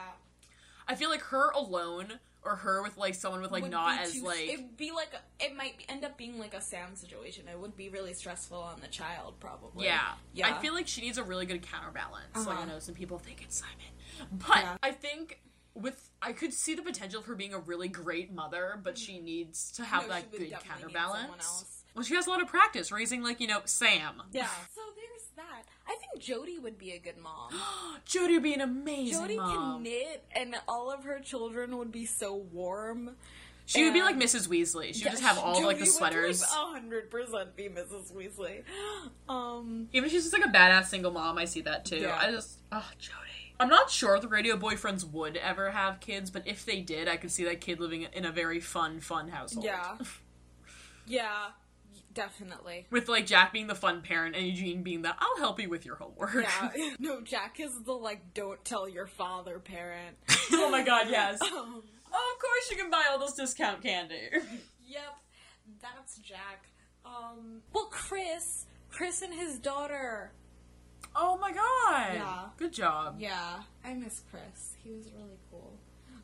[0.87, 4.13] I feel like her alone, or her with like someone with like Would not as
[4.13, 7.45] too- like it'd be like it might end up being like a Sam situation.
[7.51, 9.85] It would be really stressful on the child, probably.
[9.85, 9.99] Yeah.
[10.33, 10.55] Yeah.
[10.55, 12.35] I feel like she needs a really good counterbalance.
[12.35, 12.65] Like I Uh-huh.
[12.65, 14.29] know some people think it's Simon.
[14.31, 14.77] But Yeah.
[14.81, 15.41] I think
[15.81, 19.19] with I could see the potential of her being a really great mother, but she
[19.19, 21.83] needs to have No, that good counterbalance.
[21.95, 24.21] Well, she has a lot of practice raising like, you know, Sam.
[24.31, 24.47] Yeah.
[24.75, 25.63] So there's that.
[25.87, 27.51] I think Jody would be a good mom.
[28.05, 29.75] Jody would be an amazing Jody mom.
[29.75, 33.15] can knit, and all of her children would be so warm.
[33.65, 34.47] She would be like Mrs.
[34.47, 34.95] Weasley.
[34.95, 36.41] She would just have all like the sweaters.
[36.43, 38.13] hundred percent be Mrs.
[38.13, 38.63] Weasley.
[39.29, 41.97] Um, Even if she's just like a badass single mom, I see that too.
[41.97, 42.17] Yeah.
[42.17, 43.36] I just, oh, Jody.
[43.59, 47.07] I'm not sure if the radio boyfriends would ever have kids, but if they did,
[47.07, 49.65] I could see that kid living in a very fun, fun household.
[49.65, 49.97] yeah,
[51.07, 51.47] yeah,
[52.13, 52.85] definitely.
[52.91, 55.85] With like Jack being the fun parent and Eugene being the I'll help you with
[55.85, 56.35] your homework.
[56.35, 60.17] Yeah, no, Jack is the like don't tell your father parent.
[60.51, 61.41] oh my god, yes.
[61.41, 61.81] Um,
[62.13, 64.29] oh, of course you can buy all those discount candy.
[64.85, 65.17] yep,
[65.81, 66.67] that's Jack.
[67.05, 70.31] Um, well, Chris, Chris and his daughter.
[71.17, 72.13] Oh my god.
[72.13, 72.39] Yeah.
[72.57, 73.15] Good job.
[73.19, 74.75] Yeah, I miss Chris.
[74.83, 75.73] He was really cool.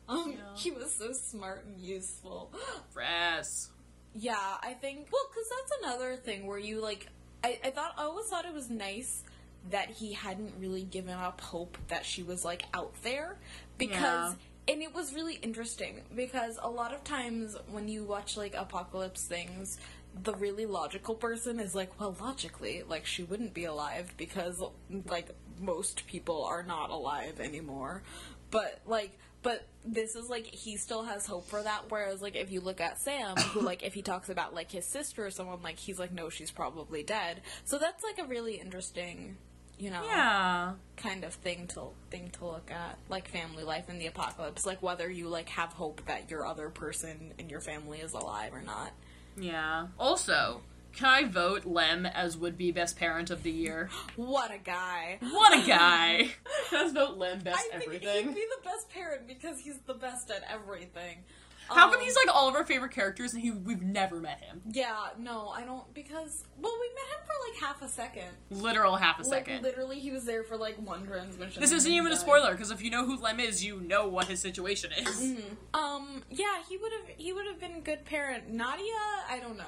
[0.08, 0.56] Um, Yeah.
[0.56, 2.52] he was so smart and useful.
[2.94, 3.70] Press.
[4.14, 5.08] Yeah, I think.
[5.12, 7.08] Well, because that's another thing where you like.
[7.42, 9.22] I, I thought I always thought it was nice
[9.70, 13.36] that he hadn't really given up hope that she was like out there
[13.78, 14.34] because.
[14.66, 19.22] And it was really interesting because a lot of times when you watch like apocalypse
[19.24, 19.76] things,
[20.22, 24.62] the really logical person is like, well, logically, like she wouldn't be alive because
[25.06, 25.28] like
[25.60, 28.02] most people are not alive anymore.
[28.50, 31.84] But like, but this is like he still has hope for that.
[31.88, 34.86] Whereas like if you look at Sam, who like if he talks about like his
[34.86, 37.40] sister or someone, like he's like, no, she's probably dead.
[37.64, 39.36] So that's like a really interesting,
[39.78, 40.74] you know, Yeah.
[40.96, 44.82] kind of thing to thing to look at, like family life in the apocalypse, like
[44.82, 48.62] whether you like have hope that your other person in your family is alive or
[48.62, 48.92] not.
[49.36, 49.88] Yeah.
[49.98, 53.90] Also, can I vote Lem as would be best parent of the year?
[54.16, 55.18] What a guy!
[55.20, 56.28] What a guy!
[56.72, 58.28] Let's vote Lem best I think everything.
[58.28, 61.24] he'd be the best parent because he's the best at everything.
[61.68, 64.40] How come Um, he's like all of our favorite characters and he we've never met
[64.40, 64.60] him?
[64.70, 68.28] Yeah, no, I don't because well, we met him for like half a second.
[68.50, 69.62] Literal half a Like second.
[69.62, 71.60] literally, he was there for like one transmission.
[71.60, 74.26] this isn't even a spoiler because if you know who Lem is, you know what
[74.26, 75.06] his situation is.
[75.22, 75.54] Mm-hmm.
[75.80, 78.50] Um, yeah, he would have he would have been a good parent.
[78.50, 78.84] Nadia,
[79.30, 79.64] I don't know.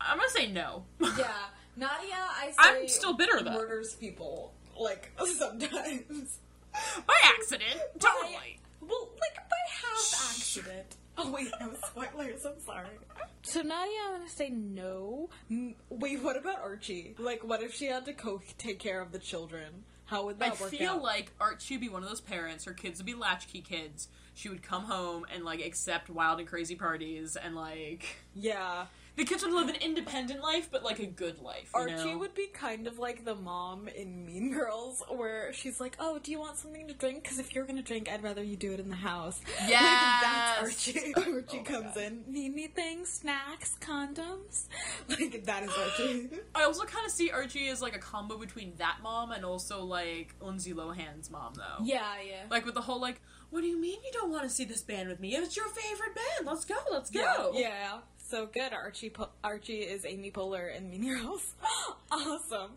[0.00, 0.84] I'm gonna say no.
[1.00, 1.32] Yeah,
[1.76, 3.52] Nadia, I say I'm still bitter, though.
[3.52, 6.38] Murders people like sometimes.
[7.06, 8.60] By accident, totally.
[8.80, 10.96] Well, like by half accident.
[11.16, 12.44] Oh wait, no spoilers.
[12.46, 12.86] I'm sorry.
[13.42, 15.30] So Nadia, I'm gonna say no.
[15.50, 17.14] Mm, Wait, what about Archie?
[17.18, 19.84] Like, what if she had to co- take care of the children?
[20.04, 21.02] How would I that work feel out?
[21.02, 22.64] like Archie would be one of those parents.
[22.64, 24.08] Her kids would be latchkey kids.
[24.34, 28.86] She would come home and like accept wild and crazy parties, and like yeah,
[29.18, 31.70] the kids would live an independent life, but like a good life.
[31.74, 32.18] you Archie know?
[32.18, 36.30] would be kind of like the mom in Mean Girls, where she's like, "Oh, do
[36.30, 37.24] you want something to drink?
[37.24, 40.22] Because if you're gonna drink, I'd rather you do it in the house." Yeah, like,
[40.22, 41.14] that's Archie.
[41.16, 42.22] Archie oh my comes in.
[42.28, 43.04] Need anything?
[43.04, 43.76] Snacks?
[43.80, 44.66] Condoms?
[45.08, 46.28] Like that is Archie.
[46.54, 49.82] I also kind of see Archie as like a combo between that mom and also
[49.82, 51.84] like Lindsay Lohan's mom, though.
[51.84, 52.42] yeah, yeah.
[52.50, 54.82] Like with the whole like, what do you mean you don't want to see this
[54.82, 55.34] band with me?
[55.34, 56.46] It's your favorite band.
[56.46, 56.76] Let's go.
[56.90, 57.52] Let's go.
[57.54, 57.98] Yeah, yeah.
[58.28, 58.74] So good.
[58.74, 61.54] Archie po- Archie is Amy Poehler in Mean Girls.
[62.12, 62.72] awesome.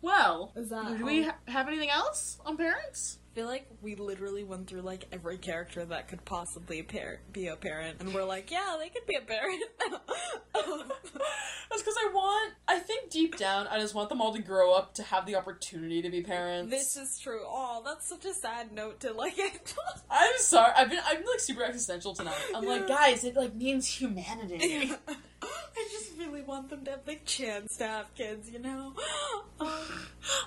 [0.00, 3.18] Well, Is that do we ha- have anything else on parents?
[3.32, 7.46] I feel like we literally went through like every character that could possibly par- be
[7.46, 9.62] a parent, and we're like, yeah, they could be a parent.
[10.54, 12.52] That's because I want.
[12.68, 15.36] I think deep down, I just want them all to grow up to have the
[15.36, 16.70] opportunity to be parents.
[16.70, 17.40] this is true.
[17.44, 19.38] Oh, that's such a sad note to like.
[20.10, 20.72] I'm sorry.
[20.76, 20.98] I've been.
[21.10, 22.34] Been like super existential tonight.
[22.54, 24.92] I'm like, guys, it like means humanity.
[25.42, 28.92] I just really want them to have the chance to have kids, you know?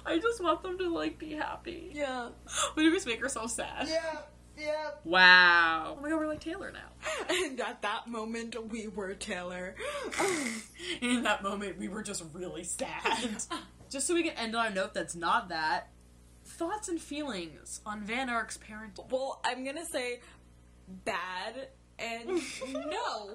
[0.06, 1.92] I just want them to like be happy.
[1.94, 2.30] yeah.
[2.76, 3.88] We just make her so sad.
[3.88, 4.20] Yeah.
[4.58, 4.92] Yeah.
[5.04, 5.96] Wow.
[5.98, 7.26] Oh my god, we're like Taylor now.
[7.30, 9.76] And at that moment, we were Taylor.
[11.02, 13.44] In that moment, we were just really sad.
[13.90, 15.90] just so we can end on a note that's not that.
[16.46, 19.10] Thoughts and feelings on Van Ark's parenting.
[19.12, 20.22] well, I'm gonna say
[20.88, 21.68] bad
[22.00, 22.28] and
[22.74, 23.30] no.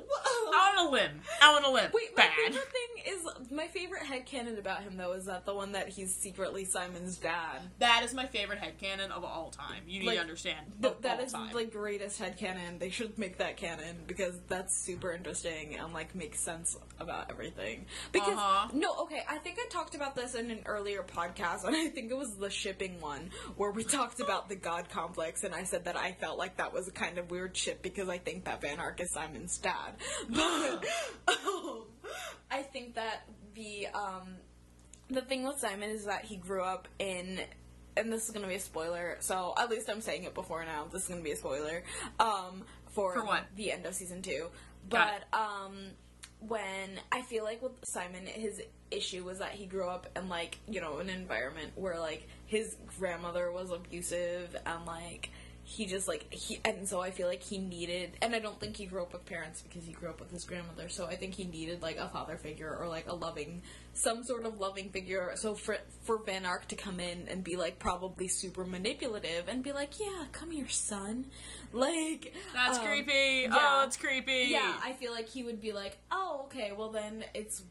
[0.54, 1.20] Out on a limb.
[1.40, 1.90] Out on a limb.
[1.94, 5.72] Wait, my favorite thing is my favorite headcanon about him though is that the one
[5.72, 7.60] that he's secretly Simon's dad.
[7.78, 9.82] That is my favorite headcanon of all time.
[9.86, 10.66] You need Like, to understand.
[10.82, 11.54] Th- of that all is time.
[11.54, 12.78] the greatest headcanon.
[12.78, 17.86] They should make that canon because that's super interesting and like makes sense about everything.
[18.12, 18.68] Because Uh-huh.
[18.74, 22.10] no, okay, I think I talked about this in an earlier podcast, and I think
[22.10, 25.84] it was the shipping one where we talked about the god complex, and I said
[25.86, 28.60] that I felt like that was a kind of weird ship because I think that
[28.60, 29.94] Van Ark is Simon's dad.
[30.28, 30.84] But
[31.28, 31.82] um,
[32.50, 33.22] I think that
[33.54, 34.36] the um,
[35.08, 37.40] the thing with Simon is that he grew up in
[37.96, 40.86] and this is gonna be a spoiler, so at least I'm saying it before now.
[40.92, 41.82] This is gonna be a spoiler.
[42.18, 43.44] Um for, For what?
[43.56, 44.48] the end of season two.
[44.88, 45.76] But um
[46.40, 50.58] when I feel like with Simon his issue was that he grew up in like,
[50.68, 55.30] you know, an environment where like his grandmother was abusive and like
[55.70, 58.76] he just like he and so I feel like he needed and I don't think
[58.76, 61.34] he grew up with parents because he grew up with his grandmother so I think
[61.34, 63.62] he needed like a father figure or like a loving
[63.94, 67.54] some sort of loving figure so for for Van Ark to come in and be
[67.54, 71.26] like probably super manipulative and be like yeah come here son
[71.72, 73.42] like That's um, creepy.
[73.44, 73.50] yeah.
[73.52, 74.48] Oh, it's creepy.
[74.48, 77.62] yeah I feel like he would be like oh okay well then it's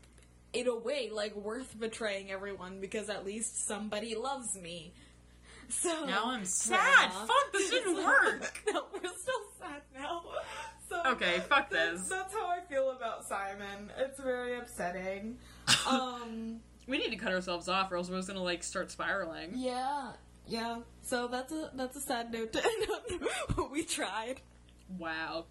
[0.53, 4.93] in a way like worth betraying everyone because at least somebody loves me
[5.69, 7.09] so Now I'm sad.
[7.11, 7.25] Grandma.
[7.25, 8.63] Fuck, this didn't work.
[8.73, 10.23] no, we're still sad now.
[10.89, 12.09] So Okay, fuck that's, this.
[12.09, 13.91] That's how I feel about Simon.
[13.97, 15.37] It's very upsetting.
[15.87, 19.51] um, We need to cut ourselves off, or else we're just gonna like start spiraling.
[19.55, 20.13] yeah,
[20.47, 20.79] yeah.
[21.03, 22.87] So that's a that's a sad note to end
[23.57, 23.71] on.
[23.71, 24.41] we tried.
[24.97, 25.45] Wow.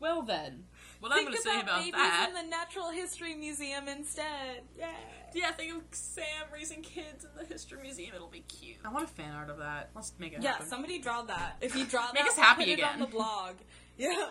[0.00, 0.64] Well then,
[1.00, 2.26] what Think I'm gonna say about babies that?
[2.28, 4.62] in the Natural History Museum instead.
[4.78, 4.90] Yeah.
[5.34, 8.12] Yeah, think of Sam raising kids in the history museum.
[8.16, 8.76] It'll be cute.
[8.84, 9.90] I want a fan art of that.
[9.94, 10.66] Let's make it Yeah, happen.
[10.66, 11.56] somebody draw that.
[11.60, 13.54] If you draw that, Make us happy put it on the blog.
[13.96, 14.30] Yeah.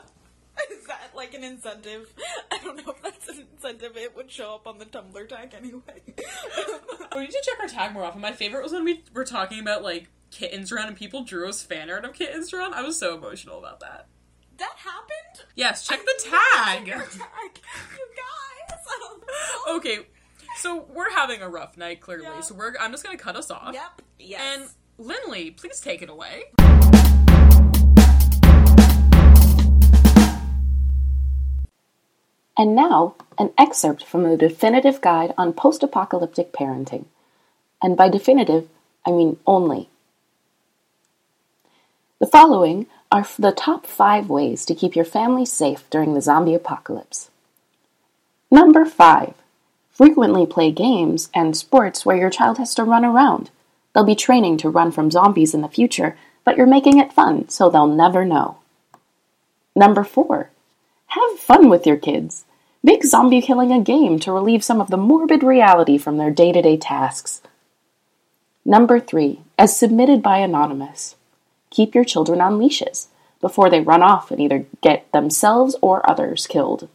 [0.71, 2.11] Is that like an incentive?
[2.51, 3.95] I don't know if that's an incentive.
[3.95, 6.01] It would show up on the Tumblr tag anyway.
[7.15, 8.19] We need to check our tag more often.
[8.19, 11.61] My favorite was when we were talking about like kittens run and people drew us
[11.63, 12.73] fan art of kittens run.
[12.73, 14.07] I was so emotional about that.
[14.59, 15.47] That happened?
[15.55, 16.87] Yes, check the tag.
[16.87, 17.59] Your tag.
[17.97, 19.75] You guys.
[19.77, 19.99] okay,
[20.57, 22.25] so we're having a rough night clearly.
[22.25, 22.41] Yeah.
[22.41, 23.73] So we're I'm just gonna cut us off.
[23.73, 24.01] Yep.
[24.19, 24.41] Yes.
[24.43, 26.43] And Lindley, please take it away.
[32.57, 37.05] And now, an excerpt from the definitive guide on post apocalyptic parenting.
[37.81, 38.67] And by definitive,
[39.07, 39.89] I mean only.
[42.19, 46.53] The following are the top five ways to keep your family safe during the zombie
[46.53, 47.31] apocalypse.
[48.51, 49.33] Number five,
[49.89, 53.49] frequently play games and sports where your child has to run around.
[53.93, 57.49] They'll be training to run from zombies in the future, but you're making it fun,
[57.49, 58.57] so they'll never know.
[59.75, 60.51] Number four,
[61.07, 62.45] have fun with your kids.
[62.83, 66.51] Make zombie killing a game to relieve some of the morbid reality from their day
[66.51, 67.41] to day tasks.
[68.63, 71.15] Number three, as submitted by Anonymous,
[71.69, 73.07] keep your children on leashes
[73.41, 76.89] before they run off and either get themselves or others killed.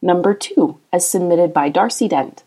[0.00, 2.42] Number two, as submitted by Darcy Dent,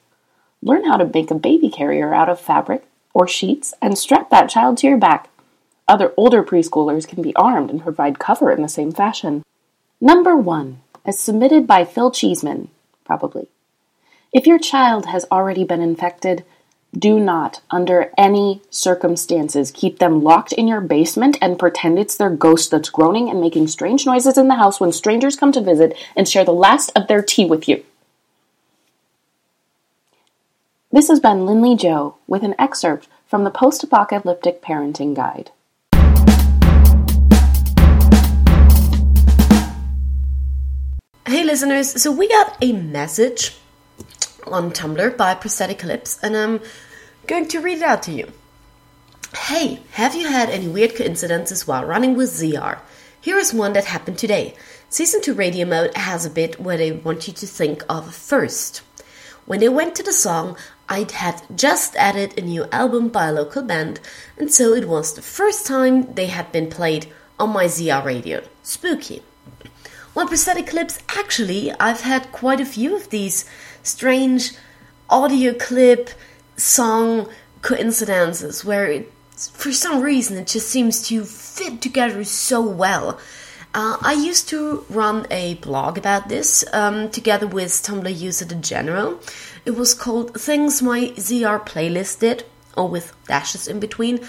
[0.62, 4.50] learn how to make a baby carrier out of fabric or sheets and strap that
[4.50, 5.30] child to your back.
[5.88, 9.43] Other older preschoolers can be armed and provide cover in the same fashion.
[10.00, 12.69] Number one, as submitted by Phil Cheeseman,
[13.04, 13.48] probably.
[14.32, 16.45] If your child has already been infected,
[16.97, 22.32] do not, under any circumstances, keep them locked in your basement and pretend it's their
[22.32, 25.95] ghost that's groaning and making strange noises in the house when strangers come to visit
[26.15, 27.84] and share the last of their tea with you.
[30.91, 35.52] This has been Linley Joe with an excerpt from the Post Apocalyptic Parenting Guide.
[41.28, 43.59] Hey listeners, so we got a message
[44.52, 46.62] on Tumblr by Prosthetic Lips, and I'm
[47.28, 48.32] going to read it out to you.
[49.36, 52.80] Hey, have you had any weird coincidences while running with ZR?
[53.22, 54.56] Here is one that happened today.
[54.90, 58.82] Season 2 radio mode has a bit where they want you to think of first.
[59.46, 60.58] When they went to the song,
[60.88, 64.00] I'd had just added a new album by a local band,
[64.38, 68.44] and so it was the first time they had been played on my ZR radio.
[68.64, 69.22] Spooky.
[70.15, 73.45] Well, prosthetic clips, actually, I've had quite a few of these
[73.84, 74.54] strange
[75.10, 76.10] audio clip
[76.58, 77.30] song
[77.62, 79.13] coincidences where it,
[79.54, 83.19] for some reason it just seems to fit together so well.
[83.74, 88.56] Uh, I used to run a blog about this um, together with Tumblr user the
[88.56, 89.19] General.
[89.63, 92.45] It was called Things My ZR Playlist Did,
[92.76, 94.22] or with dashes in between.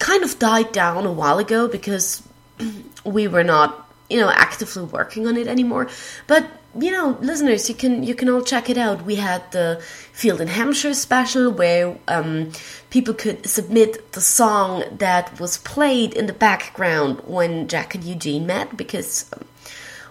[0.00, 2.24] Kind of died down a while ago because
[3.04, 5.88] we were not you know actively working on it anymore.
[6.26, 9.04] But you know listeners you can you can all check it out.
[9.04, 9.80] We had the
[10.12, 12.52] field in hampshire special where um,
[12.90, 18.46] people could submit the song that was played in the background when jack and eugene
[18.46, 19.44] met because um,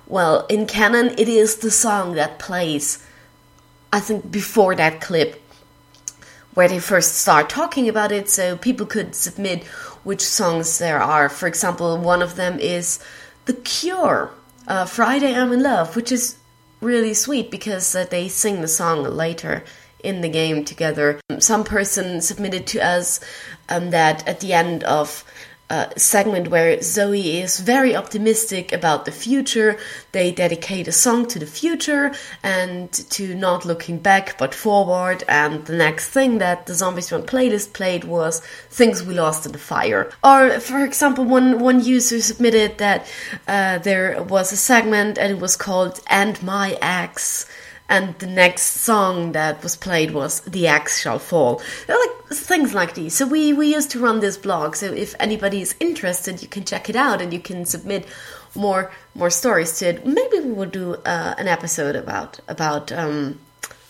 [0.08, 3.06] well in canon it is the song that plays
[3.92, 5.42] i think before that clip
[6.58, 8.28] where they first start talking about it.
[8.28, 9.64] So people could submit
[10.04, 11.30] which songs there are.
[11.30, 13.00] For example one of them is
[13.48, 14.32] the Cure,
[14.68, 16.38] uh, Friday I'm in Love, which is
[16.82, 19.64] really sweet because uh, they sing the song later
[20.04, 21.20] in the game together.
[21.40, 23.22] Some person submitted to us
[23.70, 25.24] um, that at the end of
[25.70, 29.78] uh, segment where Zoe is very optimistic about the future.
[30.12, 35.24] They dedicate a song to the future and to not looking back but forward.
[35.28, 39.52] And the next thing that the Zombies Run playlist played was Things We Lost in
[39.52, 40.10] the Fire.
[40.24, 43.06] Or, for example, one, one user submitted that
[43.48, 47.46] uh, there was a segment and it was called And My Ex
[47.89, 52.73] and the next song that was played was "The Axe Shall Fall." They're like things
[52.73, 53.15] like these.
[53.15, 54.76] So we we used to run this blog.
[54.76, 58.06] So if anybody is interested, you can check it out and you can submit
[58.56, 60.06] more more stories to it.
[60.06, 63.39] Maybe we will do uh, an episode about about um,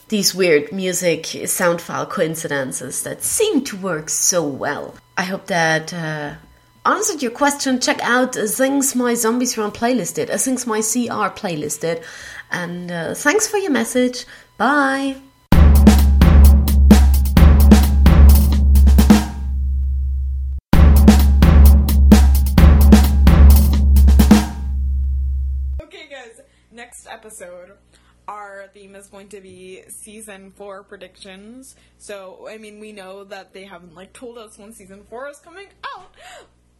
[0.09, 4.95] these weird music sound file coincidences that seem to work so well.
[5.17, 5.93] I hope that.
[5.93, 6.35] Uh,
[6.85, 12.01] answered your question, check out Things My Zombies Run playlisted, uh, Things My CR playlisted.
[12.51, 14.25] And uh, thanks for your message.
[14.57, 15.17] Bye.
[25.81, 27.73] Okay, guys, next episode.
[28.27, 31.75] Our theme is going to be season four predictions.
[31.97, 35.39] So, I mean, we know that they haven't like told us when season four is
[35.39, 36.13] coming out,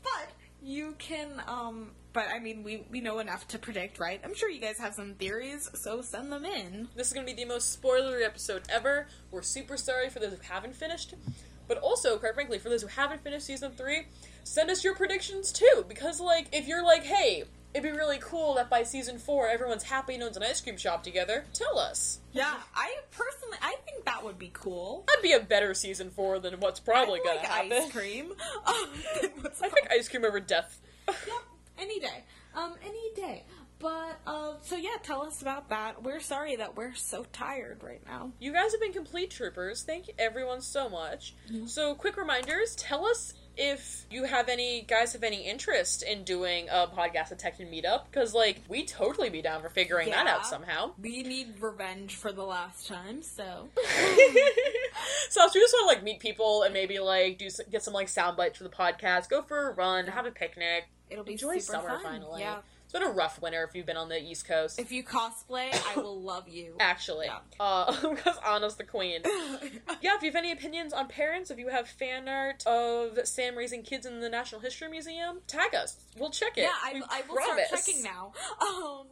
[0.03, 0.29] but
[0.61, 4.19] you can um but I mean, we, we know enough to predict, right?
[4.23, 6.87] I'm sure you guys have some theories, so send them in.
[6.95, 9.05] This is going to be the most spoilery episode ever.
[9.29, 11.13] We're super sorry for those who haven't finished.
[11.67, 14.07] But also, quite frankly, for those who haven't finished season 3,
[14.43, 15.85] send us your predictions too.
[15.87, 17.43] Because, like, if you're like, hey,
[17.75, 20.75] it'd be really cool that by season 4 everyone's happy and owns an ice cream
[20.77, 22.17] shop together, tell us.
[22.31, 25.03] Yeah, I personally, I think that would be cool.
[25.05, 27.73] That'd be a better season 4 than what's probably I going like to happen.
[27.73, 28.33] ice cream.
[28.65, 30.79] I think ice cream over death.
[31.07, 31.43] yep,
[31.77, 32.23] any day.
[32.55, 33.43] Um, any day.
[33.79, 36.01] But uh, so yeah, tell us about that.
[36.01, 38.31] We're sorry that we're so tired right now.
[38.39, 39.83] You guys have been complete troopers.
[39.83, 41.35] Thank you everyone so much.
[41.67, 46.67] So, quick reminders: tell us if you have any guys have any interest in doing
[46.69, 50.91] a podcast detective meetup because like we totally be down for figuring that out somehow.
[51.01, 53.67] We need revenge for the last time, so
[55.29, 57.93] so if you just want to like meet people and maybe like do get some
[57.93, 61.33] like sound bites for the podcast, go for a run, have a picnic, it'll be
[61.33, 62.03] enjoy super summer fun.
[62.03, 62.41] finally.
[62.41, 62.59] Yeah.
[62.83, 64.79] It's been a rough winter if you've been on the East Coast.
[64.79, 66.75] If you cosplay, I will love you.
[66.79, 67.39] Actually, Yeah.
[67.59, 69.21] uh, because Anna's the queen.
[69.25, 73.57] yeah, if you have any opinions on parents, if you have fan art of Sam
[73.57, 75.97] raising kids in the National History Museum, tag us.
[76.17, 76.61] We'll check it.
[76.61, 78.31] Yeah, I, I will start checking now.
[78.61, 79.07] Um.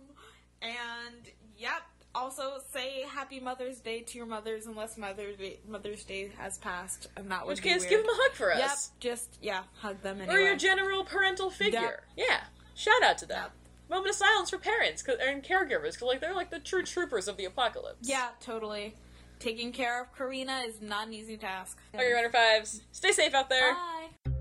[2.38, 7.08] Also, say Happy Mother's Day to your mothers, unless Mother's Day, Mother's Day has passed,
[7.16, 7.90] and that In would which be case, weird.
[7.92, 8.60] give them a hug for us.
[8.60, 10.36] Yep, just yeah, hug them anyway.
[10.36, 12.04] Or your general parental figure.
[12.18, 12.42] Yeah,
[12.76, 13.50] shout out to them.
[13.90, 17.28] Moment of silence for parents 'cause- and caregivers, because like they're like the true troopers
[17.30, 17.98] of the apocalypse.
[18.08, 18.96] yeah, totally.
[19.40, 21.78] Taking care of Karina is not an easy task.
[21.94, 23.74] Okay, Runner Fives, stay safe out there.
[23.74, 24.32] Bye.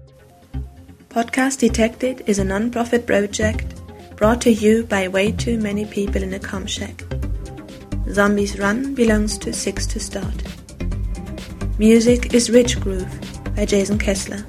[1.11, 3.67] Podcast Detected is a non-profit project
[4.17, 7.05] brought to you by way too many people in a com shack.
[8.15, 10.45] Zombies Run belongs to Six to Start.
[11.81, 13.13] Music is Rich Groove
[13.57, 14.47] by Jason Kessler.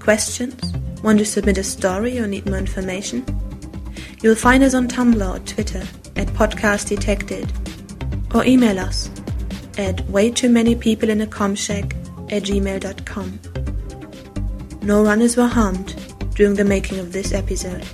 [0.00, 0.72] Questions?
[1.04, 3.24] Want to submit a story or need more information?
[4.22, 5.86] You'll find us on Tumblr or Twitter
[6.16, 7.52] at Podcast Detected
[8.34, 9.08] or email us
[9.78, 11.94] at way too many people in a com shack
[12.30, 13.38] at gmail.com.
[14.82, 15.94] No runners were harmed
[16.34, 17.86] during the making of this episode.